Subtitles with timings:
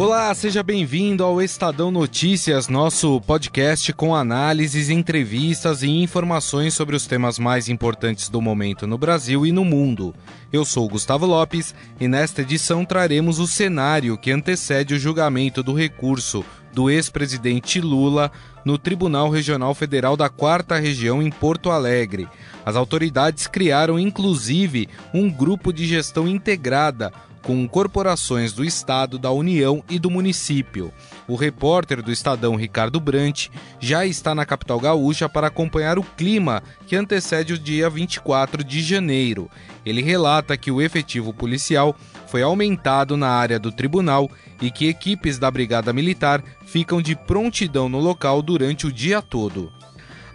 [0.00, 7.04] Olá, seja bem-vindo ao Estadão Notícias, nosso podcast com análises, entrevistas e informações sobre os
[7.04, 10.14] temas mais importantes do momento no Brasil e no mundo.
[10.52, 15.74] Eu sou Gustavo Lopes e nesta edição traremos o cenário que antecede o julgamento do
[15.74, 18.30] recurso do ex-presidente Lula
[18.64, 22.28] no Tribunal Regional Federal da Quarta Região em Porto Alegre.
[22.64, 29.82] As autoridades criaram inclusive um grupo de gestão integrada com corporações do Estado, da União
[29.88, 30.92] e do município.
[31.26, 33.48] O repórter do Estadão Ricardo Brant
[33.80, 38.80] já está na capital gaúcha para acompanhar o clima que antecede o dia 24 de
[38.80, 39.50] janeiro.
[39.84, 44.30] Ele relata que o efetivo policial foi aumentado na área do tribunal
[44.60, 49.72] e que equipes da Brigada Militar ficam de prontidão no local durante o dia todo.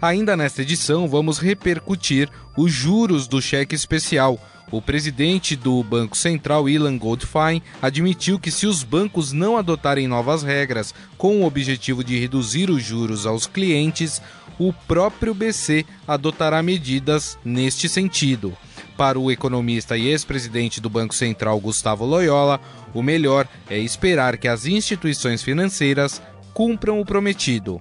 [0.02, 4.38] Ainda nesta edição, vamos repercutir os juros do cheque especial
[4.76, 10.42] o presidente do Banco Central, Ilan Goldfein, admitiu que se os bancos não adotarem novas
[10.42, 14.20] regras com o objetivo de reduzir os juros aos clientes,
[14.58, 18.56] o próprio BC adotará medidas neste sentido.
[18.96, 22.60] Para o economista e ex-presidente do Banco Central, Gustavo Loyola,
[22.92, 27.80] o melhor é esperar que as instituições financeiras cumpram o prometido.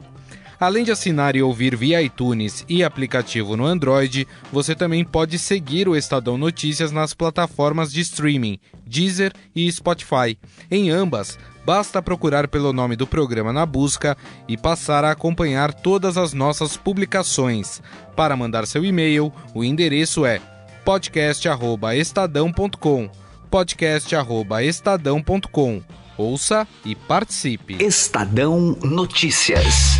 [0.63, 5.89] Além de assinar e ouvir via iTunes e aplicativo no Android, você também pode seguir
[5.89, 10.39] o Estadão Notícias nas plataformas de streaming Deezer e Spotify.
[10.71, 14.15] Em ambas, basta procurar pelo nome do programa na busca
[14.47, 17.81] e passar a acompanhar todas as nossas publicações.
[18.15, 20.39] Para mandar seu e-mail, o endereço é
[20.85, 23.09] podcast@estadão.com.
[23.51, 25.81] podcast@estadão.com.
[26.17, 27.83] Ouça e participe.
[27.83, 29.99] Estadão Notícias.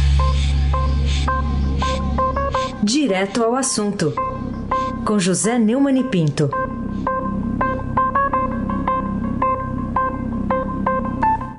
[2.83, 4.13] Direto ao assunto,
[5.05, 6.49] com José Neumann e Pinto.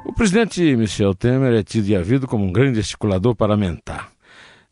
[0.04, 4.10] O presidente Michel Temer é tido e havido como um grande articulador parlamentar.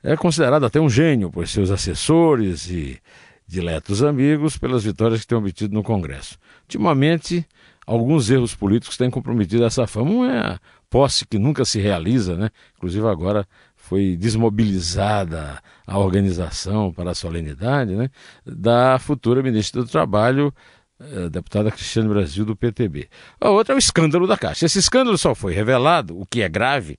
[0.03, 3.01] É considerado até um gênio por seus assessores e
[3.47, 6.39] diletos amigos pelas vitórias que tem obtido no Congresso.
[6.65, 7.47] Ultimamente,
[7.87, 10.11] alguns erros políticos têm comprometido essa fama.
[10.11, 10.59] Um é
[10.93, 12.51] posse que nunca se realiza, né?
[12.77, 18.11] Inclusive agora foi desmobilizada a organização para a solenidade, né?
[18.45, 20.53] Da futura ministra do Trabalho,
[21.01, 23.09] eh, deputada Cristiane Brasil do PTB.
[23.41, 24.67] A outra é o escândalo da Caixa.
[24.67, 26.99] Esse escândalo só foi revelado, o que é grave,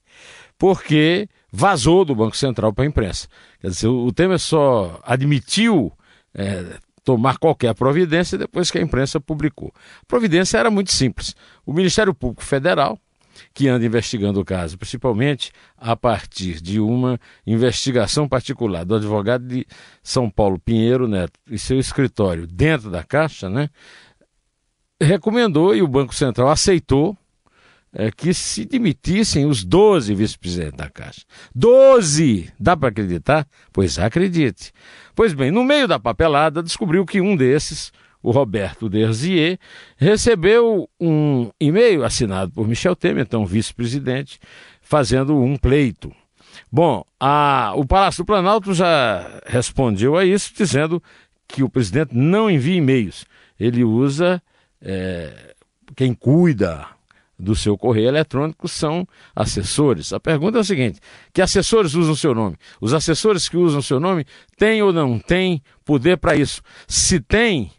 [0.57, 3.27] porque vazou do Banco Central para a imprensa.
[3.61, 5.93] Quer dizer, o Temer só admitiu
[6.33, 9.71] é, tomar qualquer providência depois que a imprensa publicou.
[10.01, 11.35] A providência era muito simples.
[11.63, 12.97] O Ministério Público Federal
[13.53, 19.65] que anda investigando o caso, principalmente a partir de uma investigação particular do advogado de
[20.01, 23.69] São Paulo Pinheiro Neto e seu escritório dentro da Caixa, né,
[25.01, 27.17] recomendou e o Banco Central aceitou
[27.93, 31.21] é, que se demitissem os 12 vice-presidentes da Caixa.
[31.53, 32.51] 12!
[32.59, 33.47] Dá para acreditar?
[33.71, 34.71] Pois acredite.
[35.15, 37.91] Pois bem, no meio da papelada, descobriu que um desses,
[38.23, 39.59] o Roberto Derzier,
[39.97, 44.39] recebeu um e-mail assinado por Michel Temer, então vice-presidente,
[44.81, 46.11] fazendo um pleito.
[46.71, 51.03] Bom, a, o Palácio do Planalto já respondeu a isso, dizendo
[51.47, 53.25] que o presidente não envia e-mails.
[53.59, 54.41] Ele usa
[54.81, 55.53] é,
[55.95, 56.87] quem cuida
[57.37, 60.13] do seu correio eletrônico são assessores.
[60.13, 60.99] A pergunta é a seguinte:
[61.33, 62.55] que assessores usam seu nome?
[62.79, 64.25] Os assessores que usam seu nome
[64.57, 66.61] têm ou não têm poder para isso?
[66.87, 67.71] Se tem,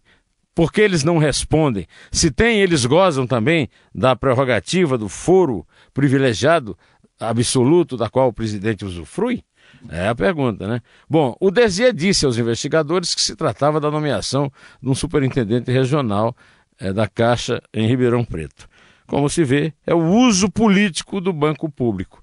[0.54, 1.86] por que eles não respondem?
[2.12, 6.76] Se tem, eles gozam também da prerrogativa do foro privilegiado
[7.18, 9.42] absoluto da qual o presidente usufrui?
[9.88, 10.80] É a pergunta, né?
[11.08, 14.50] Bom, o Desier disse aos investigadores que se tratava da nomeação
[14.82, 16.34] de um superintendente regional
[16.78, 18.68] é, da Caixa em Ribeirão Preto.
[19.06, 22.22] Como se vê, é o uso político do banco público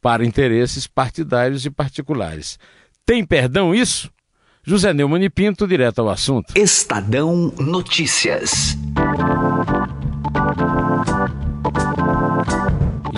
[0.00, 2.58] para interesses partidários e particulares.
[3.04, 4.10] Tem perdão isso?
[4.68, 6.52] José Neumann e Pinto, direto ao assunto.
[6.54, 8.76] Estadão Notícias.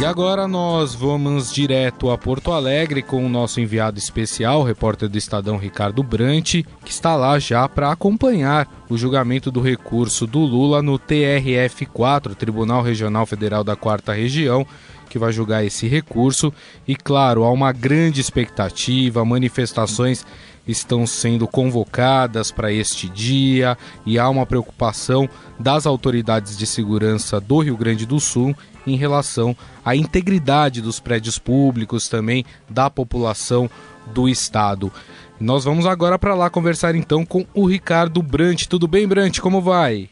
[0.00, 5.18] E agora nós vamos direto a Porto Alegre com o nosso enviado especial, repórter do
[5.18, 10.80] Estadão Ricardo Brant, que está lá já para acompanhar o julgamento do recurso do Lula
[10.80, 14.64] no TRF4, Tribunal Regional Federal da Quarta Região,
[15.08, 16.52] que vai julgar esse recurso.
[16.86, 20.24] E claro, há uma grande expectativa, manifestações
[20.66, 25.28] estão sendo convocadas para este dia e há uma preocupação
[25.58, 28.54] das autoridades de segurança do Rio Grande do Sul
[28.86, 33.68] em relação à integridade dos prédios públicos, também da população
[34.12, 34.92] do estado.
[35.38, 38.66] Nós vamos agora para lá conversar então com o Ricardo Brant.
[38.66, 39.38] Tudo bem, Brant?
[39.38, 40.08] Como vai?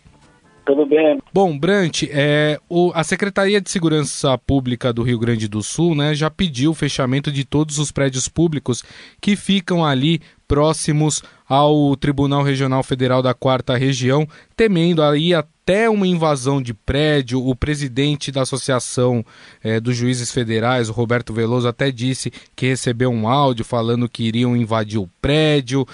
[0.69, 1.19] Tudo bem.
[1.33, 2.61] Bom, Brant, é,
[2.93, 7.33] a Secretaria de Segurança Pública do Rio Grande do Sul né, já pediu o fechamento
[7.33, 8.85] de todos os prédios públicos
[9.19, 16.07] que ficam ali próximos ao Tribunal Regional Federal da Quarta Região, temendo aí até uma
[16.07, 17.43] invasão de prédio.
[17.43, 19.25] O presidente da Associação
[19.65, 24.55] é, dos Juízes Federais, Roberto Veloso, até disse que recebeu um áudio falando que iriam
[24.55, 25.87] invadir o prédio.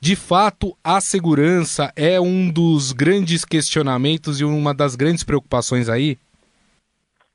[0.00, 6.16] De fato, a segurança é um dos grandes questionamentos e uma das grandes preocupações aí?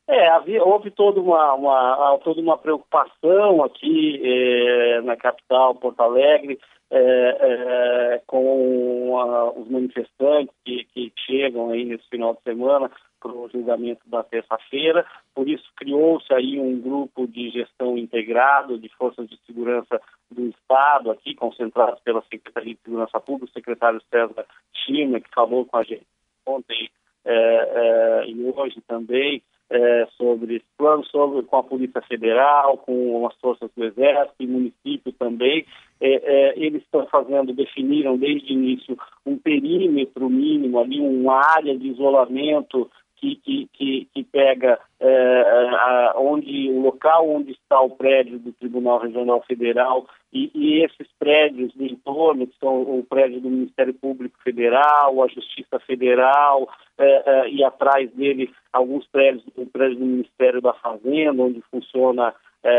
[0.07, 6.57] É, havia, houve toda uma, uma, toda uma preocupação aqui é, na capital, Porto Alegre,
[6.89, 12.89] é, é, com a, os manifestantes que, que chegam aí nesse final de semana
[13.24, 15.06] para o julgamento da terça-feira.
[15.34, 21.10] Por isso criou-se aí um grupo de gestão integrado de forças de segurança do Estado,
[21.10, 25.84] aqui concentrados pela Secretaria de Segurança Pública, o secretário César Chima, que falou com a
[25.84, 26.06] gente
[26.46, 26.90] ontem
[27.25, 33.26] é, é, e hoje também, é, sobre esse plano, sobre, com a Polícia Federal, com
[33.26, 35.66] as forças do Exército e município também.
[36.02, 41.78] É, é, eles estão fazendo, definiram desde o início um perímetro mínimo ali, uma área
[41.78, 42.92] de isolamento
[43.24, 48.52] que, que, que, que pega é, a, onde, o local onde está o prédio do
[48.52, 53.94] Tribunal Regional Federal e, e, esses prédios do entorno, que são o prédio do Ministério
[53.94, 56.68] Público Federal, a Justiça Federal,
[56.98, 62.36] é, é, e atrás dele alguns prédios, o prédio do Ministério da Fazenda, onde funciona
[62.62, 62.69] é,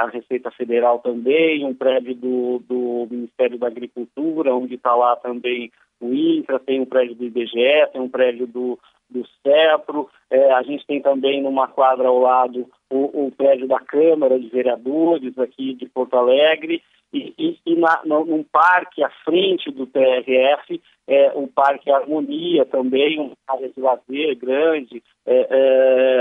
[0.00, 5.70] a Receita Federal também, um prédio do, do Ministério da Agricultura, onde está lá também
[6.02, 8.78] o INCRA, tem um prédio do IBGE, tem um prédio do,
[9.08, 13.78] do CEPRO, é, a gente tem também numa quadra ao lado o, o, prédio da
[13.78, 16.82] Câmara de Vereadores aqui de Porto Alegre,
[17.12, 22.64] e, e, e na, no, num parque à frente do TRF, é, o Parque Harmonia
[22.64, 25.46] também, uma área de lazer grande, é,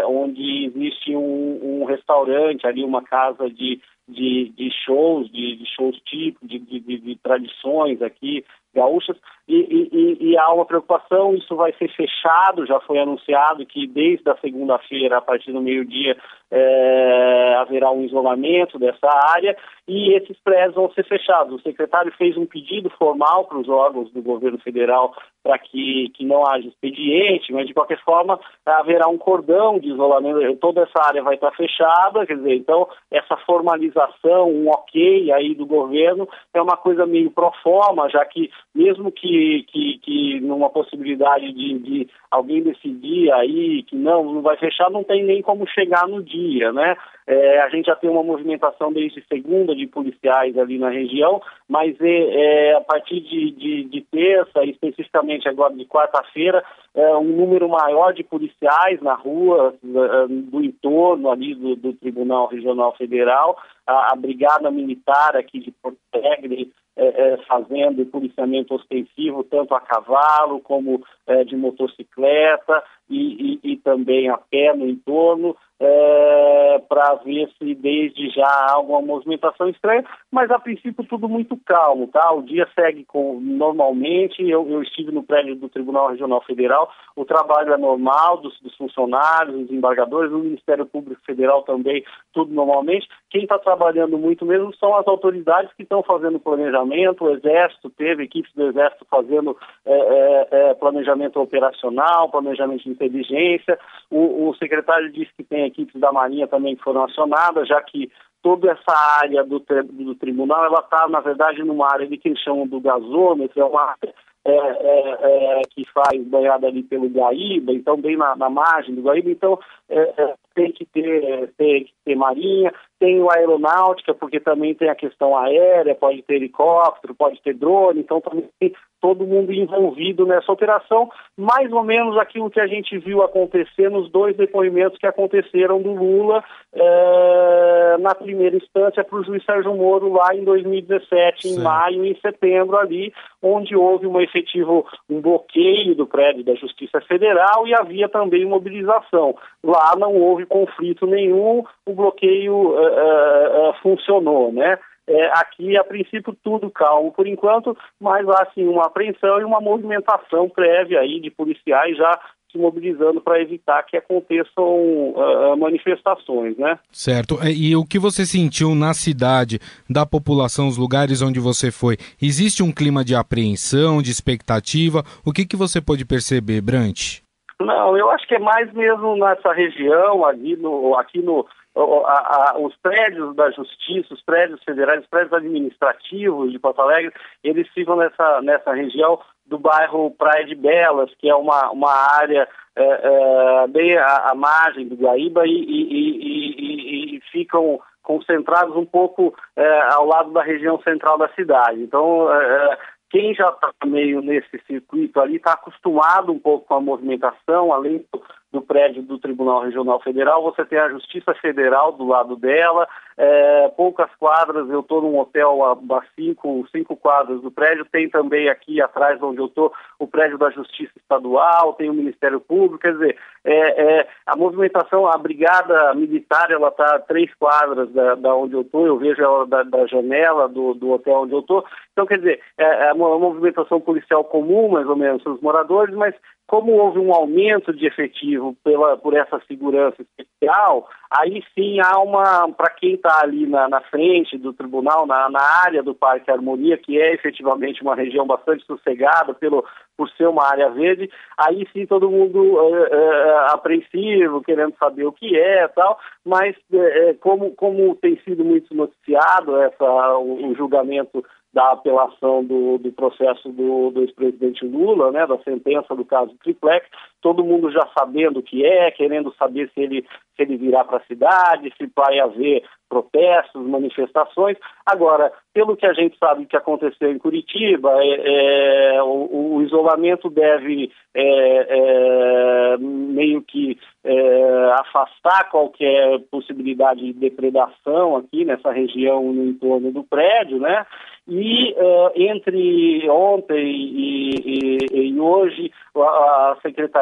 [0.02, 3.80] é, onde existe um, um, restaurante ali, uma casa de,
[4.12, 8.44] de, de shows, de, de shows típicos, de, de, de tradições aqui,
[8.74, 9.18] gaúchas,
[9.48, 9.56] e,
[9.92, 14.38] e, e, há uma preocupação, isso vai ser fechado, já foi anunciado que desde a
[14.38, 16.16] segunda-feira, a partir do meio-dia,
[16.50, 21.54] é, haverá um isolamento dessa área e esses prédios vão ser fechados.
[21.54, 25.14] O secretário fez um pedido formal para os órgãos do governo federal
[25.44, 30.58] para que, que não haja expediente, mas de qualquer forma haverá um cordão de isolamento,
[30.58, 34.01] toda essa área vai estar fechada, quer dizer, então essa formalização,
[34.46, 39.66] um ok aí do governo é uma coisa meio pro forma, já que mesmo que,
[39.68, 45.04] que, que numa possibilidade de, de alguém decidir aí que não, não vai fechar, não
[45.04, 46.96] tem nem como chegar no dia, né?
[47.28, 51.96] É, a gente já tem uma movimentação desde segunda de policiais ali na região, mas
[52.02, 57.70] é, é a partir de, de, de, terça, especificamente agora de quarta-feira, é, um número
[57.70, 63.58] maior de policiais na rua, é, do entorno ali do, do Tribunal Regional Federal,
[63.88, 69.80] a, a, Brigada Militar aqui de Porto Alegre é, é, fazendo policiamento ostensivo tanto a
[69.80, 77.16] cavalo como é, de motocicleta e, e, e, também a pé no entorno é, para
[77.26, 82.32] ver se desde já há alguma movimentação estranha, mas a princípio tudo muito calmo, tá?
[82.32, 87.26] O dia segue com, normalmente, eu, eu estive no prédio do Tribunal Regional Federal, o
[87.26, 93.08] trabalho é normal dos, dos funcionários, dos embargadores, o Ministério Público Federal também, tudo normalmente.
[93.32, 98.24] Quem está trabalhando muito mesmo são as autoridades que estão fazendo planejamento, o Exército teve
[98.24, 103.80] equipes do Exército fazendo é, é, é planejamento operacional, planejamento de inteligência,
[104.10, 108.12] o, o secretário disse que tem equipes da Marinha também que foram acionadas, já que
[108.42, 112.40] toda essa área do, do tribunal, ela está, na verdade, numa área de que eles
[112.40, 117.72] chamam do gasômetro, é uma área é, é, é, que faz banhada ali pelo Guaíba,
[117.74, 121.94] então bem na, na margem do Guaíba, então é, é, tem que ter tem que
[122.04, 127.40] ter marinha, tem o aeronáutica, porque também tem a questão aérea, pode ter helicóptero, pode
[127.44, 132.60] ter drone, então também tem todo mundo envolvido nessa operação, mais ou menos aquilo que
[132.60, 136.44] a gente viu acontecer nos dois depoimentos que aconteceram do Lula
[136.74, 141.60] é, na primeira instância para o juiz Sérgio Moro lá em 2017, Sim.
[141.60, 146.56] em maio e em setembro ali, onde houve um efetivo um bloqueio do prédio da
[146.56, 149.36] Justiça Federal e havia também mobilização.
[149.64, 154.78] Lá não houve conflito nenhum, o bloqueio uh, uh, funcionou, né?
[155.08, 159.60] É, aqui, a princípio, tudo calmo por enquanto, mas há sim uma apreensão e uma
[159.60, 162.20] movimentação prévia aí de policiais já
[162.52, 166.78] se mobilizando para evitar que aconteçam uh, manifestações, né?
[166.92, 167.40] Certo.
[167.48, 169.58] E o que você sentiu na cidade,
[169.90, 171.98] da população, os lugares onde você foi?
[172.22, 175.04] Existe um clima de apreensão, de expectativa?
[175.26, 177.21] O que, que você pode perceber, Brant?
[177.66, 182.60] Não, eu acho que é mais mesmo nessa região, ali no, aqui no, a, a,
[182.60, 187.14] os prédios da justiça, os prédios federais, os prédios administrativos de Porto Alegre,
[187.44, 192.48] eles ficam nessa, nessa região do bairro Praia de Belas, que é uma, uma área
[192.76, 198.86] é, é, bem à, à, margem do Guaíba e, e, e, e ficam concentrados um
[198.86, 201.82] pouco é, ao lado da região central da cidade.
[201.82, 202.78] Então, é, é,
[203.12, 208.06] quem já está meio nesse circuito ali está acostumado um pouco com a movimentação, além
[208.12, 212.88] do, do prédio do Tribunal Regional Federal, você tem a Justiça Federal do lado dela,
[213.18, 218.10] é, poucas quadras, eu estou num hotel a, a, cinco, cinco quadras do prédio, tem
[218.10, 222.80] também aqui atrás onde eu estou o prédio da Justiça Estadual, tem o Ministério Público,
[222.80, 228.16] quer dizer, é, é, a movimentação, a brigada militar, ela está a três quadras da,
[228.16, 231.40] da onde eu estou, eu vejo ela da, da janela do, do, hotel onde eu
[231.40, 235.96] estou, então quer dizer, é, é uma movimentação policial comum, mais ou menos, os moradores,
[235.96, 236.14] mas
[236.48, 242.52] como houve um aumento de efetivo pela, por essa segurança especial, aí sim há uma,
[242.54, 246.78] para quem está ali na, na, frente do tribunal, na, na, área do Parque Harmonia,
[246.78, 249.66] que é efetivamente uma região bastante sossegada pelo,
[249.98, 255.12] por ser uma área verde, aí sim todo mundo é, é, apreensivo, querendo saber o
[255.12, 261.24] que é tal, mas é, como, como tem sido muito noticiado essa, o, o julgamento
[261.54, 266.88] da apelação do, do processo do, do ex-presidente Lula, né, da sentença do caso Triplex,
[267.22, 270.02] todo mundo já sabendo o que é, querendo saber se ele,
[270.36, 274.58] se ele virá para a cidade, se vai haver protestos, manifestações.
[274.86, 280.30] Agora, pelo que a gente sabe que aconteceu em Curitiba, é, é, o, o, isolamento
[280.30, 289.46] deve é, é meio que é, afastar qualquer possibilidade de depredação aqui nessa região no
[289.46, 290.86] entorno do prédio, né?
[291.28, 296.58] E uh, entre ontem e, e, e hoje, a, a,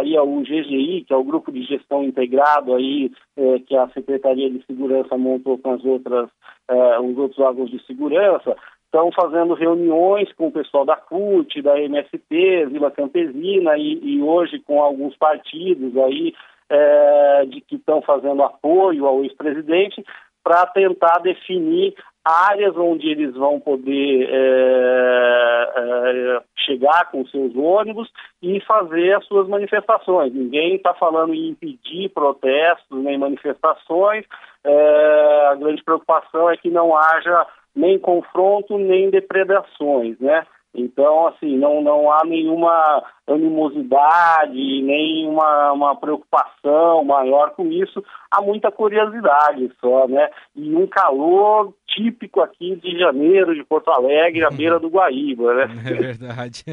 [0.09, 4.49] Secretaria, o GGI, que é o Grupo de Gestão Integrado aí, uh, que a Secretaria
[4.49, 6.29] de Segurança montou com as outras,
[6.69, 11.79] uh, os outros órgãos de segurança, estão fazendo reuniões com o pessoal da CUT, da
[11.79, 16.33] MST, Vila Campesina e, e hoje com alguns partidos aí
[16.71, 20.03] é, de que estão fazendo apoio ao ex-presidente
[20.43, 28.09] para tentar definir áreas onde eles vão poder é, é, chegar com seus ônibus
[28.41, 30.33] e fazer as suas manifestações.
[30.33, 34.25] Ninguém está falando em impedir protestos nem manifestações.
[34.63, 40.45] É, a grande preocupação é que não haja nem confronto nem depredações, né?
[40.73, 48.03] Então, assim, não, não há nenhuma animosidade, nem uma, uma preocupação maior com isso.
[48.29, 50.29] Há muita curiosidade só, né?
[50.55, 55.67] E um calor típico aqui de janeiro, de Porto Alegre, à beira do Guaíba, né?
[55.89, 56.63] É verdade.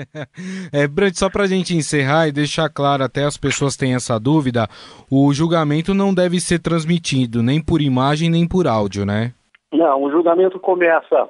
[0.72, 4.20] É, Brant, só para a gente encerrar e deixar claro, até as pessoas têm essa
[4.20, 4.68] dúvida,
[5.10, 9.32] o julgamento não deve ser transmitido nem por imagem nem por áudio, né?
[9.72, 11.28] Não, o julgamento começa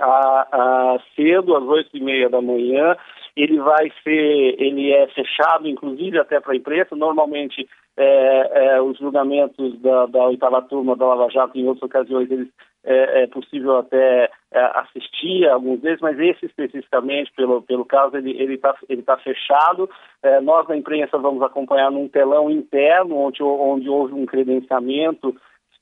[0.00, 2.96] a, a cedo, às oito e meia da manhã.
[3.36, 6.94] Ele vai ser, ele é fechado, inclusive até para a imprensa.
[6.94, 12.30] Normalmente, é, é, os julgamentos da, da oitava turma da Lava Jato, em outras ocasiões,
[12.30, 12.48] eles,
[12.84, 18.30] é, é possível até é, assistir alguns deles, mas esse especificamente, pelo, pelo caso, ele
[18.30, 19.88] está ele tá, ele tá fechado.
[20.22, 25.34] É, nós, da imprensa, vamos acompanhar num telão interno, onde, onde houve um credenciamento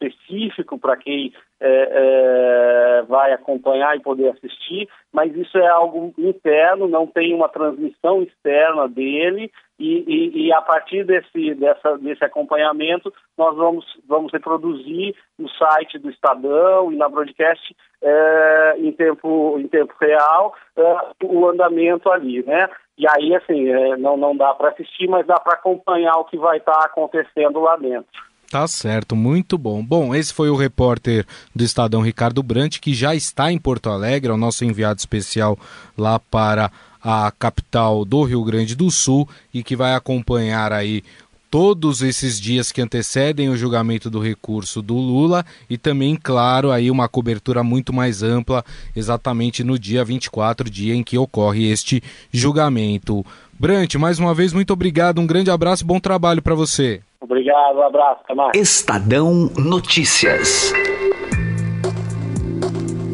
[0.06, 6.88] específico para quem é, é, vai acompanhar e poder assistir, mas isso é algo interno,
[6.88, 13.12] não tem uma transmissão externa dele e, e, e a partir desse, dessa, desse acompanhamento
[13.38, 19.68] nós vamos, vamos reproduzir no site do Estadão e na broadcast é, em, tempo, em
[19.68, 22.68] tempo real é, o andamento ali, né?
[22.98, 26.36] E aí, assim, é, não, não dá para assistir, mas dá para acompanhar o que
[26.36, 28.31] vai estar tá acontecendo lá dentro.
[28.52, 29.82] Tá certo, muito bom.
[29.82, 31.24] Bom, esse foi o repórter
[31.56, 35.58] do Estadão Ricardo Brant, que já está em Porto Alegre, é o nosso enviado especial
[35.96, 36.70] lá para
[37.02, 41.02] a capital do Rio Grande do Sul e que vai acompanhar aí
[41.50, 46.90] todos esses dias que antecedem o julgamento do recurso do Lula e também, claro, aí
[46.90, 48.62] uma cobertura muito mais ampla,
[48.94, 53.24] exatamente no dia 24, dia em que ocorre este julgamento.
[53.58, 57.00] Brant, mais uma vez, muito obrigado, um grande abraço, bom trabalho para você.
[57.22, 58.50] Obrigado, um abraço, até mais.
[58.56, 60.72] Estadão Notícias.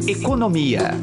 [0.07, 0.95] Economia.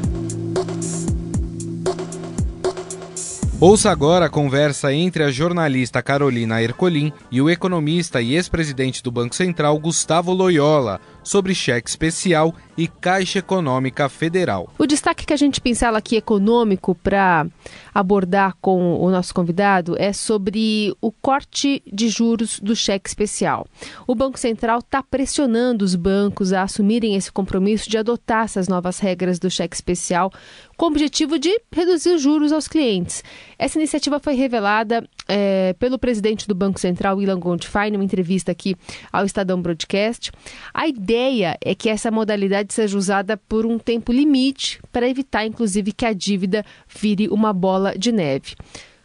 [3.61, 9.09] Ouça agora a conversa entre a jornalista Carolina Ercolim e o economista e ex-presidente do
[9.09, 14.69] Banco Central Gustavo Loyola sobre cheque especial e Caixa Econômica Federal.
[14.77, 17.45] O destaque que a gente pincela aqui econômico para
[17.93, 23.67] abordar com o nosso convidado é sobre o corte de juros do cheque especial.
[24.07, 28.99] O Banco Central está pressionando os bancos a assumirem esse compromisso de adotar essas novas
[28.99, 30.31] regras do cheque especial
[30.77, 33.21] com o objetivo de reduzir os juros aos clientes.
[33.59, 38.75] Essa iniciativa foi revelada é, pelo presidente do Banco Central, Ilan Goldfein, numa entrevista aqui
[39.11, 40.31] ao Estadão Broadcast.
[40.73, 45.91] A ideia é que essa modalidade seja usada por um tempo limite para evitar, inclusive,
[45.91, 48.55] que a dívida vire uma bola de neve.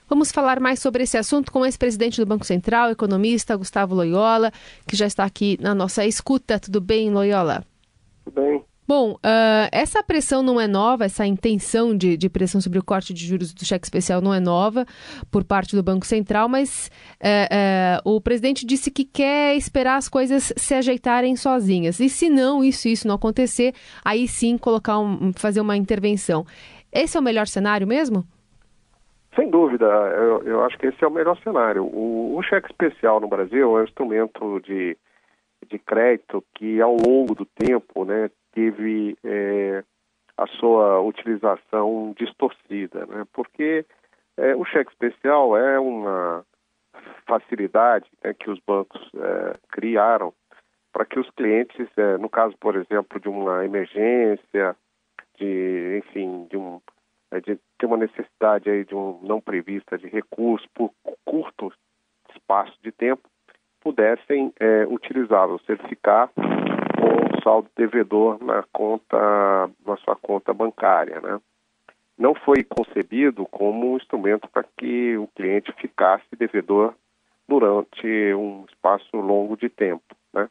[0.09, 4.53] Vamos falar mais sobre esse assunto com o ex-presidente do Banco Central, economista Gustavo Loyola,
[4.87, 6.61] que já está aqui na nossa escuta.
[6.61, 7.65] Tudo bem, Loyola?
[8.25, 8.63] Tudo bem.
[8.87, 13.15] Bom, uh, essa pressão não é nova, essa intenção de, de, pressão sobre o corte
[13.15, 14.85] de juros do cheque especial não é nova
[15.31, 20.09] por parte do Banco Central, mas uh, uh, o presidente disse que quer esperar as
[20.09, 22.01] coisas se ajeitarem sozinhas.
[22.01, 23.73] E se não, isso isso não acontecer,
[24.05, 26.45] aí sim colocar um, fazer uma intervenção.
[26.93, 28.25] Esse é o melhor cenário mesmo?
[29.37, 31.85] Sem dúvida, eu, eu acho que esse é o melhor cenário.
[31.85, 34.97] O, o cheque especial no Brasil é um instrumento de,
[35.71, 39.83] de crédito que, ao longo do tempo, né, teve é,
[40.37, 43.25] a sua utilização distorcida, né?
[43.33, 43.85] porque
[44.37, 46.45] é, o cheque especial é uma
[47.27, 50.33] facilidade né, que os bancos é, criaram
[50.93, 54.77] para que os clientes, é, no caso, por exemplo, de uma emergência,
[55.39, 56.81] de, enfim, de, um,
[57.31, 60.93] é, de ter uma necessidade aí de um não prevista de recurso por
[61.25, 61.73] curto
[62.35, 63.29] espaço de tempo,
[63.81, 66.31] pudessem é, utilizá-lo, certificar
[67.03, 69.19] com o saldo devedor na conta,
[69.85, 71.41] na sua conta bancária, né?
[72.17, 76.95] Não foi concebido como um instrumento para que o cliente ficasse devedor
[77.49, 80.49] durante um espaço longo de tempo, né?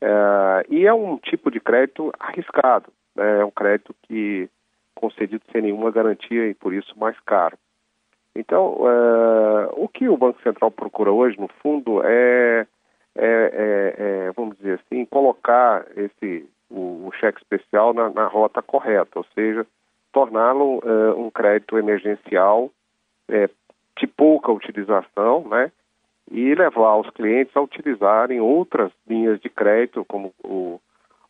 [0.00, 3.40] É, e é um tipo de crédito arriscado, né?
[3.40, 4.50] é um crédito que
[4.94, 7.56] concedido sem nenhuma garantia e por isso mais caro.
[8.34, 12.66] Então, é, o que o Banco Central procura hoje, no fundo, é
[13.16, 18.62] é, é, é, vamos dizer assim, colocar esse o, o cheque especial na, na, rota
[18.62, 19.66] correta, ou seja,
[20.12, 22.70] torná-lo é, um crédito emergencial
[23.28, 23.48] é,
[23.98, 25.70] de pouca utilização, né?
[26.30, 30.80] E levar os clientes a utilizarem outras linhas de crédito, como o,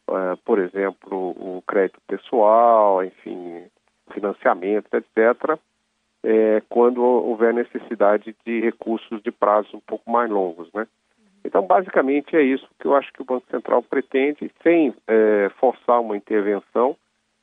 [0.09, 3.65] é, por exemplo, o crédito pessoal, enfim,
[4.13, 5.59] financiamento, etc.,
[6.25, 10.87] é, quando houver necessidade de recursos de prazo um pouco mais longos, né?
[11.45, 16.01] Então, basicamente, é isso que eu acho que o Banco Central pretende, sem é, forçar
[16.01, 16.97] uma intervenção,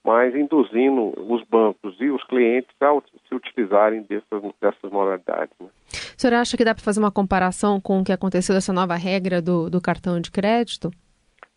[0.03, 5.53] mas induzindo os bancos e os clientes a se utilizarem dessas, dessas modalidades.
[5.59, 5.67] Né?
[5.91, 8.95] O senhor acha que dá para fazer uma comparação com o que aconteceu dessa nova
[8.95, 10.89] regra do, do cartão de crédito?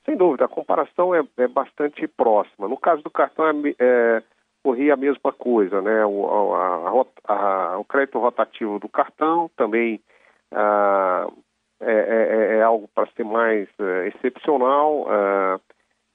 [0.04, 2.66] Sem dúvida, a comparação é, é bastante próxima.
[2.66, 4.22] No caso do cartão, é, é
[4.62, 6.04] corria a mesma coisa, né?
[6.06, 10.00] O, a, a, a, o crédito rotativo do cartão também
[10.52, 11.26] ah,
[11.82, 15.06] é, é, é, é algo para ser mais uh, excepcional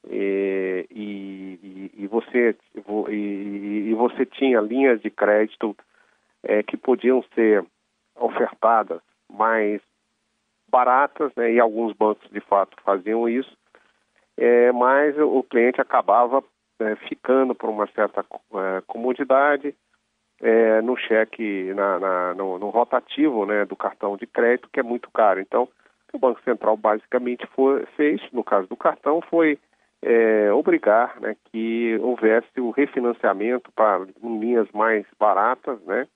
[0.10, 2.56] e, e, e, você
[3.10, 5.76] e, e, você tinha linhas de crédito
[6.44, 7.66] é, que podiam ser
[8.16, 9.82] ofertadas mais
[10.70, 13.58] baratas, né, e alguns bancos de fato faziam isso,
[14.38, 16.44] é, mas o cliente acabava
[16.80, 19.76] é, ficando por uma certa é, comodidade
[20.42, 24.84] é, no cheque, na, na, no, no, rotativo né, do cartão de crédito, que é
[24.84, 25.40] muito caro.
[25.40, 25.68] Então,
[26.14, 29.60] o Banco Central basicamente foi, fez, no caso do cartão, foi
[30.02, 36.08] é, obrigar né, que houvesse o refinanciamento para linhas mais baratas, né,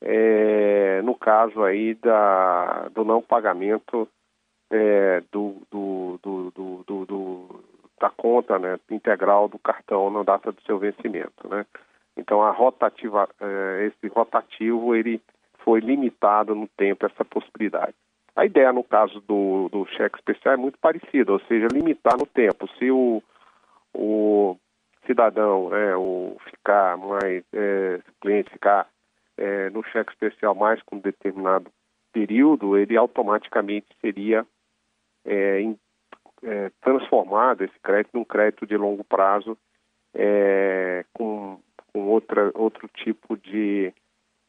[0.00, 4.08] é, no caso aí da, do não pagamento
[4.70, 7.64] é, do, do, do, do,
[8.00, 11.48] da conta né, integral do cartão na data do seu vencimento.
[11.48, 11.64] Né.
[12.16, 15.20] Então a rotativa, eh, esse rotativo ele
[15.64, 17.94] foi limitado no tempo essa possibilidade.
[18.34, 22.26] A ideia no caso do, do cheque especial é muito parecida, ou seja, limitar no
[22.26, 22.68] tempo.
[22.78, 23.22] Se o,
[23.94, 24.56] o
[25.06, 28.88] cidadão, né, o ficar mais, é, o cliente ficar
[29.36, 31.70] é, no cheque especial mais com um determinado
[32.12, 34.46] período, ele automaticamente seria
[35.24, 35.78] é, em,
[36.80, 39.56] transformado esse crédito num crédito de longo prazo
[41.14, 41.60] com
[41.92, 43.92] com outra, outro tipo de,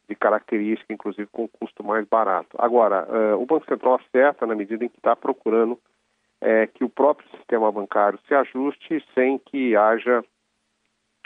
[0.08, 2.56] de característica, inclusive com custo mais barato.
[2.58, 5.78] Agora, uh, o Banco Central acerta na medida em que está procurando
[6.40, 10.22] é, que o próprio sistema bancário se ajuste sem que haja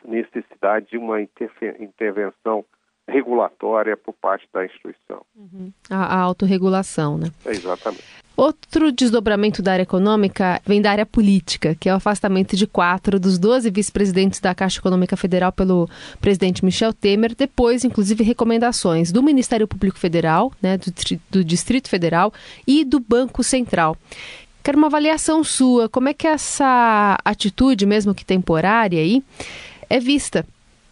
[0.04, 2.64] necessidade de uma intervenção
[3.08, 5.22] regulatória por parte da instituição.
[5.34, 5.72] Uhum.
[5.90, 7.30] A, a autorregulação, né?
[7.44, 8.04] É, exatamente.
[8.36, 13.18] Outro desdobramento da área econômica vem da área política, que é o afastamento de quatro
[13.18, 15.88] dos 12 vice-presidentes da Caixa Econômica Federal pelo
[16.20, 20.92] presidente Michel Temer, depois, inclusive, recomendações do Ministério Público Federal, né, do,
[21.28, 22.32] do Distrito Federal
[22.64, 23.96] e do Banco Central.
[24.62, 25.88] Quero uma avaliação sua.
[25.88, 29.20] Como é que essa atitude, mesmo que temporária, aí,
[29.90, 30.46] é vista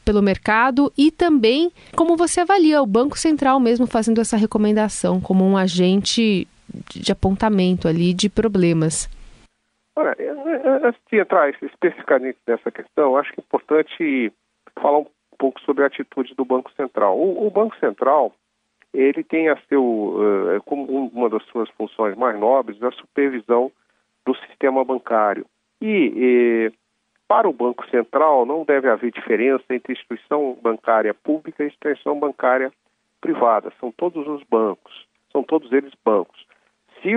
[0.06, 5.44] pelo mercado e também como você avalia o Banco Central mesmo fazendo essa recomendação como
[5.44, 6.46] um agente
[6.88, 9.10] de apontamento ali de problemas?
[9.96, 10.14] Olha,
[10.84, 14.32] antes de entrar especificamente nessa questão, acho que é importante
[14.80, 15.06] falar um
[15.38, 17.18] pouco sobre a atitude do Banco Central.
[17.18, 18.32] O, o Banco Central,
[18.92, 23.72] ele tem a seu, uh, como uma das suas funções mais nobres, a supervisão
[24.24, 25.46] do sistema bancário.
[25.80, 26.70] E,
[27.28, 32.72] para o Banco Central não deve haver diferença entre instituição bancária pública e instituição bancária
[33.20, 33.72] privada.
[33.80, 36.46] São todos os bancos, são todos eles bancos.
[37.02, 37.12] Se,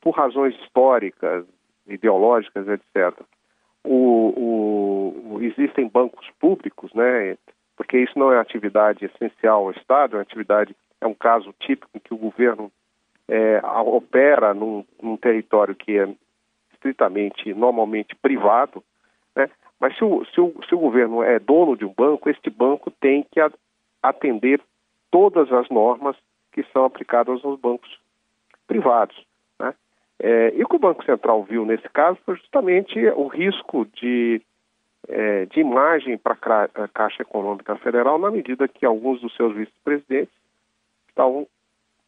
[0.00, 1.44] por razões históricas,
[1.86, 3.20] ideológicas, etc.,
[3.84, 4.32] o,
[5.36, 7.36] o, existem bancos públicos, né,
[7.76, 12.00] porque isso não é atividade essencial ao Estado, é atividade, é um caso típico em
[12.00, 12.72] que o governo
[13.28, 16.08] é, opera num, num, território que é
[16.72, 18.82] estritamente, normalmente privado,
[19.36, 22.50] né, mas se o, se, o, se o governo é dono de um banco, este
[22.50, 23.40] banco tem que
[24.02, 24.60] atender
[25.10, 26.16] todas as normas
[26.52, 27.98] que são aplicadas aos bancos
[28.66, 29.16] privados.
[29.58, 29.74] Né?
[30.18, 34.40] É, e o que o Banco Central viu nesse caso foi justamente o risco de,
[35.08, 36.36] é, de imagem para
[36.74, 40.34] a Caixa Econômica Federal, na medida que alguns dos seus vice-presidentes
[41.08, 41.46] estavam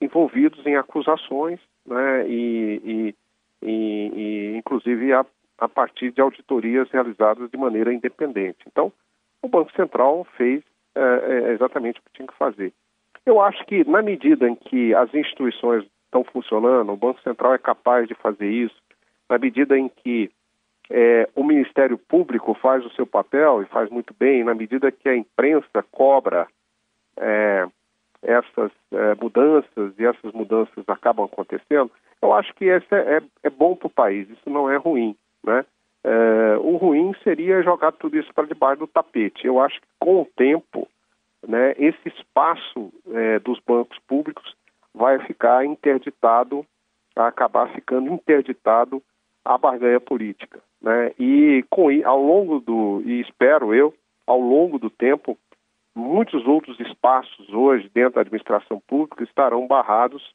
[0.01, 3.15] envolvidos em acusações, né, e, e,
[3.63, 5.25] e, e inclusive a,
[5.59, 8.59] a, partir de auditorias realizadas de maneira independente.
[8.67, 8.93] Então,
[9.43, 10.63] o Banco Central fez
[10.95, 12.73] é, é exatamente o que tinha que fazer.
[13.25, 17.59] Eu acho que, na medida em que as instituições estão funcionando, o Banco Central é
[17.59, 18.77] capaz de fazer isso,
[19.29, 20.31] na medida em que
[20.89, 25.09] é, o Ministério Público faz o seu papel e faz muito bem, na medida que
[25.09, 26.47] a imprensa cobra
[27.17, 27.67] é,
[28.23, 31.91] essas é, mudanças e essas mudanças acabam acontecendo,
[32.23, 35.17] eu acho que esse é, é, é bom para o país, isso não é ruim.
[35.47, 35.65] Né?
[36.05, 39.47] É, o ruim seria jogar tudo isso para debaixo do tapete.
[39.47, 40.89] Eu acho que com o tempo,
[41.47, 44.57] né, esse espaço é, dos bancos públicos
[44.95, 46.67] vai ficar interditado,
[47.15, 49.03] vai acabar ficando interditado
[49.45, 50.61] a barganha política.
[50.83, 51.13] Né?
[51.19, 53.95] E com, ao longo do, e espero eu,
[54.27, 55.39] ao longo do tempo,
[55.95, 60.35] muitos outros espaços hoje dentro da administração pública estarão barrados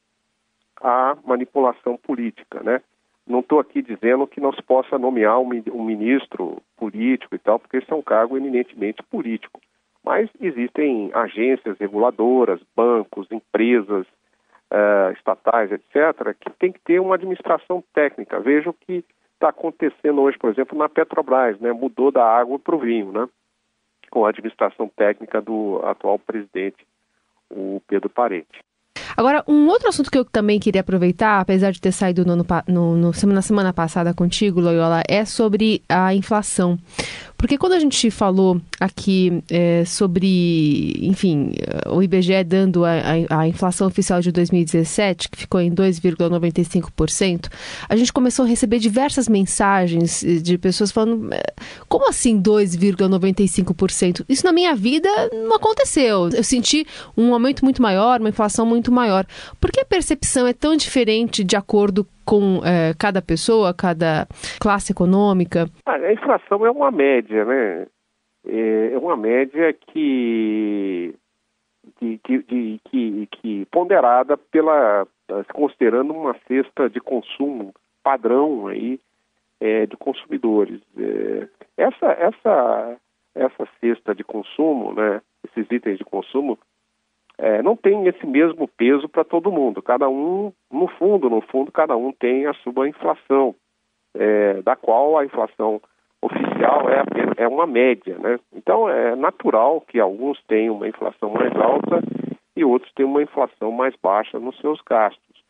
[0.82, 2.82] à manipulação política, né?
[3.28, 7.78] Não estou aqui dizendo que não se possa nomear um ministro político e tal, porque
[7.78, 9.62] esse é um cargo eminentemente político.
[10.04, 14.08] Mas existem agências reguladoras, bancos, empresas,
[14.72, 18.40] uh, estatais, etc., que tem que ter uma administração técnica.
[18.40, 21.72] Veja o que está acontecendo hoje, por exemplo, na Petrobras, né?
[21.72, 23.28] mudou da água para o vinho, né?
[24.10, 26.86] com a administração técnica do atual presidente,
[27.50, 28.64] o Pedro Parente.
[29.22, 32.96] Agora, um outro assunto que eu também queria aproveitar, apesar de ter saído no, no,
[32.96, 36.76] no, na semana passada contigo, Loyola, é sobre a inflação.
[37.42, 41.54] Porque quando a gente falou aqui é, sobre, enfim,
[41.90, 47.50] o IBGE dando a, a, a, inflação oficial de 2017, que ficou em 2,95%,
[47.90, 51.32] a gente começou a receber diversas mensagens de pessoas falando:
[51.90, 54.24] como assim 2,95%?
[54.30, 56.30] Isso na minha vida não aconteceu.
[56.30, 56.86] Eu senti
[57.18, 59.26] um aumento muito maior, uma inflação muito maior.
[59.60, 62.21] Por que a percepção é tão diferente de acordo com
[62.63, 64.28] é, cada pessoa, cada
[64.60, 65.65] classe econômica?
[65.86, 67.88] A inflação é uma média, né?
[68.46, 71.13] É, é uma média que,
[72.00, 75.06] que, que, que, que ponderada pela
[75.54, 79.00] considerando uma cesta de consumo padrão aí
[79.60, 80.82] é, de consumidores.
[80.98, 82.98] É, essa essa
[83.34, 85.22] essa cesta de consumo, né?
[85.46, 86.60] Esses itens de consumo
[87.42, 89.82] é, não tem esse mesmo peso para todo mundo.
[89.82, 93.56] Cada um, no fundo, no fundo, cada um tem a sua inflação,
[94.14, 95.82] é, da qual a inflação
[96.22, 98.40] oficial é, apenas, é uma média, né?
[98.54, 102.04] Então é natural que alguns tenham uma inflação mais alta
[102.56, 105.44] e outros tenham uma inflação mais baixa nos seus gastos.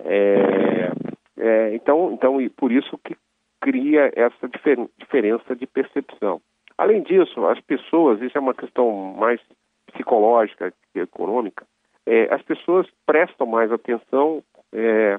[0.00, 0.90] É,
[1.38, 3.16] é, então, então, e por isso que
[3.60, 6.40] cria essa difer diferença de percepção.
[6.76, 9.40] Além disso, as pessoas, isso é uma questão mais
[9.92, 11.66] psicológica econômica,
[12.06, 15.18] é, as pessoas prestam mais atenção é,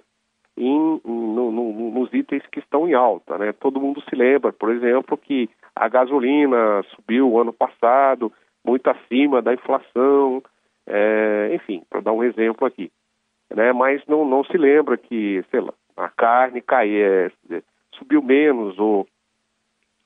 [0.57, 3.53] em, no, no, nos itens itens que estão em alta, né?
[3.53, 8.31] Todo mundo se lembra, por exemplo, que a gasolina subiu ano passado,
[8.65, 10.43] muito acima da inflação,
[10.85, 12.91] é, enfim, para dar um exemplo aqui.
[13.55, 13.71] Né?
[13.73, 17.31] Mas não, não se lembra que, sei lá, a carne cai, é,
[17.93, 19.07] subiu menos ou,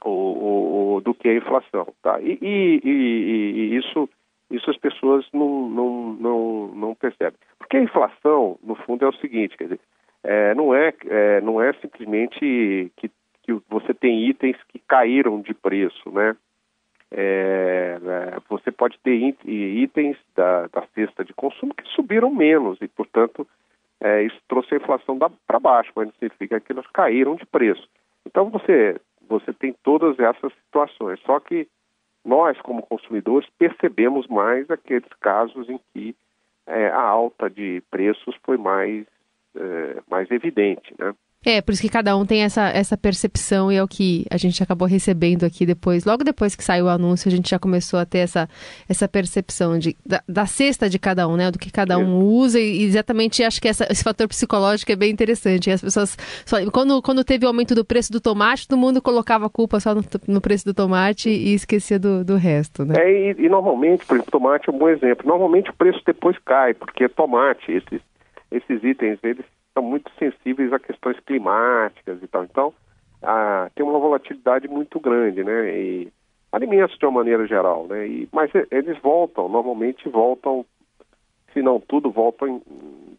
[0.04, 1.88] ou, ou, do que a inflação.
[2.02, 2.22] Tá?
[2.22, 4.10] E, e, e, e, isso,
[4.50, 7.40] isso as pessoas não, não, não, não percebem.
[7.58, 9.80] Porque a inflação, no fundo, é o seguinte, quer dizer,
[10.24, 15.54] é, não, é, é, não é simplesmente que, que você tem itens que caíram de
[15.54, 16.36] preço, né?
[17.16, 19.14] É, é, você pode ter
[19.46, 23.48] itens da, da, cesta de consumo que subiram menos e, portanto,
[24.02, 27.88] é, isso trouxe a inflação para baixo, mas não significa que elas caíram de preço.
[28.26, 31.68] Então, você, você tem todas essas situações, só que
[32.26, 36.16] nós, como consumidores, percebemos mais aqueles casos em que
[36.66, 39.06] é, a alta de preços foi mais,
[39.56, 41.14] é, mais evidente, né?
[41.46, 44.38] É, por isso que cada um tem essa, essa percepção e é o que a
[44.38, 46.06] gente acabou recebendo aqui depois.
[46.06, 48.48] Logo depois que saiu o anúncio, a gente já começou a ter essa,
[48.88, 51.52] essa percepção de, da, da cesta de cada um, né?
[51.52, 55.12] Do que cada um usa e exatamente acho que essa, esse fator psicológico é bem
[55.12, 55.70] interessante.
[55.70, 59.46] As pessoas, só, quando, quando teve o aumento do preço do tomate, todo mundo colocava
[59.46, 62.96] a culpa só no, no preço do tomate e esquecia do, do resto, né?
[62.98, 65.28] É, e, e normalmente, por exemplo, tomate é um bom exemplo.
[65.28, 68.02] Normalmente o preço depois cai, porque tomate, esses,
[68.52, 72.44] esses itens, eles são muito sensíveis a questões climáticas e tal.
[72.44, 72.74] Então,
[73.22, 75.78] ah, tem uma volatilidade muito grande, né?
[75.78, 76.14] E
[76.52, 78.08] alimentos de uma maneira geral, né?
[78.08, 80.66] E, mas eles voltam, normalmente voltam,
[81.52, 82.62] se não tudo, voltam em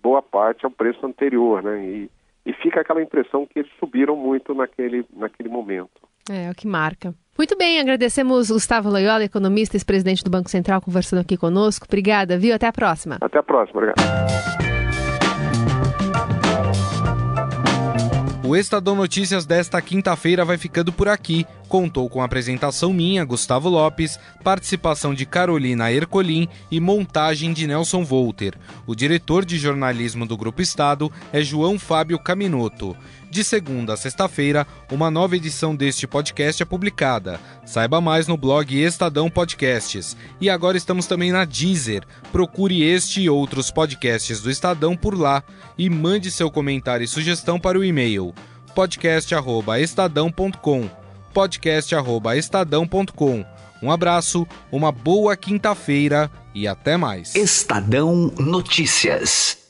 [0.02, 1.84] boa parte ao preço anterior, né?
[1.84, 2.10] E,
[2.46, 5.90] e fica aquela impressão que eles subiram muito naquele, naquele momento.
[6.30, 7.14] É, é o que marca.
[7.36, 11.86] Muito bem, agradecemos Gustavo Loyola, economista e presidente do Banco Central, conversando aqui conosco.
[11.88, 12.54] Obrigada, viu?
[12.54, 13.18] Até a próxima.
[13.20, 14.73] Até a próxima, obrigado.
[18.46, 21.46] O Estadão Notícias desta quinta-feira vai ficando por aqui.
[21.66, 28.54] Contou com apresentação minha, Gustavo Lopes, participação de Carolina Ercolim e montagem de Nelson Volter.
[28.86, 32.94] O diretor de jornalismo do Grupo Estado é João Fábio Caminoto.
[33.34, 37.40] De segunda a sexta-feira, uma nova edição deste podcast é publicada.
[37.66, 40.16] Saiba mais no blog Estadão Podcasts.
[40.40, 42.04] E agora estamos também na Deezer.
[42.30, 45.42] Procure este e outros podcasts do Estadão por lá
[45.76, 48.32] e mande seu comentário e sugestão para o e-mail
[48.72, 50.88] podcast@estadão.com.
[51.32, 53.44] podcast@estadão.com.
[53.82, 57.34] Um abraço, uma boa quinta-feira e até mais.
[57.34, 59.63] Estadão Notícias.